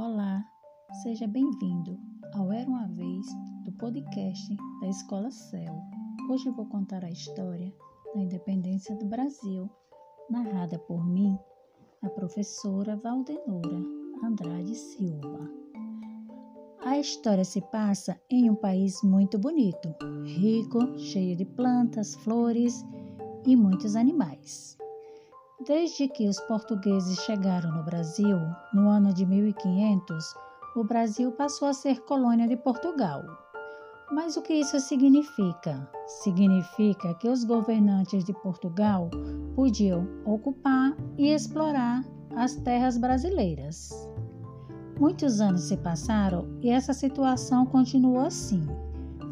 Olá, 0.00 0.42
seja 1.02 1.26
bem-vindo 1.26 2.00
ao 2.32 2.50
Era 2.50 2.66
uma 2.66 2.86
Vez 2.86 3.26
do 3.66 3.72
podcast 3.72 4.56
da 4.80 4.88
Escola 4.88 5.30
Céu. 5.30 5.78
Hoje 6.30 6.46
eu 6.48 6.54
vou 6.54 6.64
contar 6.64 7.04
a 7.04 7.10
história 7.10 7.70
da 8.14 8.22
independência 8.22 8.96
do 8.96 9.04
Brasil, 9.04 9.68
narrada 10.30 10.78
por 10.78 11.06
mim, 11.06 11.38
a 12.00 12.08
professora 12.08 12.96
Valdenora 12.96 13.84
Andrade 14.24 14.74
Silva. 14.74 15.50
A 16.82 16.98
história 16.98 17.44
se 17.44 17.60
passa 17.60 18.18
em 18.30 18.48
um 18.48 18.54
país 18.54 19.02
muito 19.02 19.38
bonito, 19.38 19.94
rico, 20.24 20.98
cheio 20.98 21.36
de 21.36 21.44
plantas, 21.44 22.14
flores 22.14 22.82
e 23.46 23.54
muitos 23.54 23.94
animais. 23.94 24.79
Desde 25.66 26.08
que 26.08 26.26
os 26.26 26.40
portugueses 26.40 27.18
chegaram 27.20 27.70
no 27.70 27.82
Brasil, 27.82 28.38
no 28.72 28.88
ano 28.88 29.12
de 29.12 29.26
1500, 29.26 30.34
o 30.74 30.82
Brasil 30.82 31.32
passou 31.32 31.68
a 31.68 31.74
ser 31.74 32.00
colônia 32.06 32.48
de 32.48 32.56
Portugal. 32.56 33.22
Mas 34.10 34.38
o 34.38 34.42
que 34.42 34.54
isso 34.54 34.80
significa? 34.80 35.86
Significa 36.06 37.12
que 37.12 37.28
os 37.28 37.44
governantes 37.44 38.24
de 38.24 38.32
Portugal 38.32 39.10
podiam 39.54 40.08
ocupar 40.24 40.96
e 41.18 41.28
explorar 41.28 42.06
as 42.34 42.56
terras 42.56 42.96
brasileiras. 42.96 43.90
Muitos 44.98 45.42
anos 45.42 45.64
se 45.64 45.76
passaram 45.76 46.48
e 46.62 46.70
essa 46.70 46.94
situação 46.94 47.66
continuou 47.66 48.20
assim. 48.20 48.66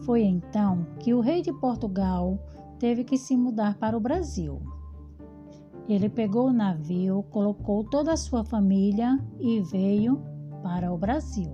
Foi 0.04 0.24
então 0.24 0.86
que 1.00 1.14
o 1.14 1.20
rei 1.20 1.40
de 1.40 1.54
Portugal 1.54 2.38
teve 2.78 3.02
que 3.02 3.16
se 3.16 3.34
mudar 3.34 3.78
para 3.78 3.96
o 3.96 4.00
Brasil. 4.00 4.60
Ele 5.88 6.10
pegou 6.10 6.48
o 6.48 6.52
navio, 6.52 7.24
colocou 7.30 7.82
toda 7.82 8.12
a 8.12 8.16
sua 8.16 8.44
família 8.44 9.18
e 9.40 9.60
veio 9.60 10.20
para 10.62 10.92
o 10.92 10.98
Brasil. 10.98 11.50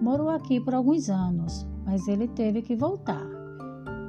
Morou 0.00 0.28
aqui 0.28 0.60
por 0.60 0.72
alguns 0.72 1.10
anos, 1.10 1.66
mas 1.84 2.06
ele 2.06 2.28
teve 2.28 2.62
que 2.62 2.76
voltar. 2.76 3.26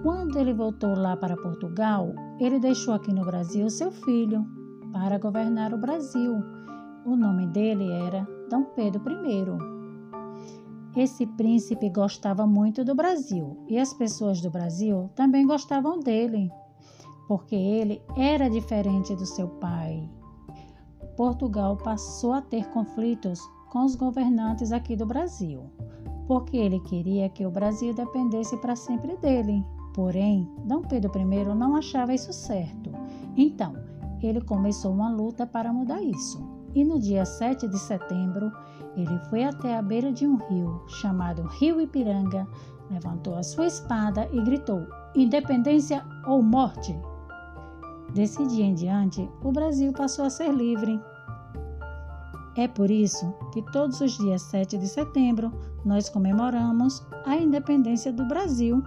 Quando 0.04 0.38
ele 0.38 0.54
voltou 0.54 0.96
lá 0.96 1.18
para 1.18 1.36
Portugal, 1.36 2.14
ele 2.40 2.60
deixou 2.60 2.94
aqui 2.94 3.12
no 3.12 3.26
Brasil 3.26 3.68
seu 3.70 3.92
filho 3.92 4.46
para 4.94 5.18
governar 5.18 5.74
o 5.74 5.82
Brasil. 5.82 6.36
O 7.04 7.16
nome 7.16 7.48
dele 7.48 7.92
era 7.92 8.28
Dom 8.52 8.64
Pedro 8.76 9.02
I. 9.26 9.78
Esse 10.96 11.26
príncipe 11.26 11.90
gostava 11.90 12.46
muito 12.46 12.86
do 12.86 12.94
Brasil 12.94 13.66
e 13.68 13.80
as 13.80 13.92
pessoas 13.92 14.40
do 14.40 14.52
Brasil 14.52 15.10
também 15.16 15.48
gostavam 15.48 16.00
dele 16.00 16.52
porque 17.28 17.56
ele 17.56 18.02
era 18.16 18.50
diferente 18.50 19.16
do 19.16 19.26
seu 19.26 19.48
pai. 19.48 20.10
Portugal 21.16 21.76
passou 21.76 22.34
a 22.34 22.42
ter 22.42 22.68
conflitos 22.70 23.42
com 23.70 23.84
os 23.84 23.96
governantes 23.96 24.72
aqui 24.72 24.96
do 24.96 25.06
Brasil, 25.06 25.64
porque 26.26 26.56
ele 26.56 26.80
queria 26.80 27.28
que 27.30 27.46
o 27.46 27.52
Brasil 27.52 27.94
dependesse 27.94 28.56
para 28.58 28.76
sempre 28.76 29.18
dele. 29.18 29.64
Porém, 29.94 30.48
Dom 30.66 30.82
Pedro 30.84 31.12
I 31.20 31.46
não 31.56 31.76
achava 31.76 32.14
isso 32.14 32.32
certo. 32.32 32.92
Então, 33.36 33.74
ele 34.22 34.42
começou 34.42 34.94
uma 34.94 35.12
luta 35.12 35.46
para 35.46 35.74
mudar 35.74 36.02
isso. 36.02 36.40
E 36.76 36.84
no 36.84 37.00
dia 37.00 37.26
7 37.26 37.68
de 37.68 37.80
setembro, 37.80 38.52
ele 38.96 39.18
foi 39.30 39.44
até 39.44 39.76
a 39.76 39.82
beira 39.82 40.12
de 40.12 40.28
um 40.28 40.36
rio, 40.36 40.84
chamado 40.88 41.42
Rio 41.44 41.82
Ipiranga, 41.82 42.48
levantou 42.90 43.36
a 43.36 43.44
sua 43.44 43.66
espada 43.66 44.30
e 44.32 44.42
gritou: 44.42 44.86
Independência 45.16 46.06
ou 46.26 46.44
morte! 46.44 46.96
Desse 48.14 48.46
dia 48.48 48.66
em 48.66 48.74
diante, 48.74 49.30
o 49.44 49.52
Brasil 49.52 49.92
passou 49.94 50.26
a 50.26 50.30
ser 50.30 50.52
livre. 50.52 51.00
É 52.56 52.68
por 52.68 52.90
isso 52.90 53.32
que 53.54 53.62
todos 53.72 54.02
os 54.02 54.18
dias 54.18 54.42
7 54.44 54.78
de 54.78 54.88
setembro 54.88 55.52
nós 55.86 56.10
comemoramos 56.10 57.06
a 57.26 57.36
independência 57.36 58.12
do 58.12 58.26
Brasil. 58.28 58.82